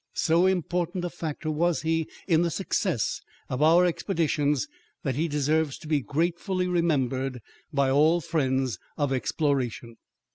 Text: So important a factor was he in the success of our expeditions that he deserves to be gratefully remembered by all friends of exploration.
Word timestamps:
So 0.15 0.47
important 0.47 1.05
a 1.05 1.11
factor 1.11 1.51
was 1.51 1.83
he 1.83 2.09
in 2.27 2.41
the 2.41 2.49
success 2.49 3.21
of 3.49 3.61
our 3.61 3.85
expeditions 3.85 4.67
that 5.03 5.13
he 5.13 5.27
deserves 5.27 5.77
to 5.77 5.87
be 5.87 6.01
gratefully 6.01 6.67
remembered 6.67 7.39
by 7.71 7.91
all 7.91 8.19
friends 8.19 8.79
of 8.97 9.13
exploration. 9.13 9.97